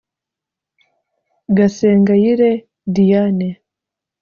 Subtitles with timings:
[1.57, 2.49] Gasengayire
[2.93, 3.49] Diane